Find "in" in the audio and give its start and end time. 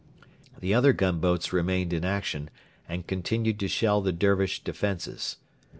1.93-2.03